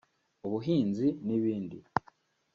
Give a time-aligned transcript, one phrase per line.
[0.45, 1.77] ubuhinzi n’ibindi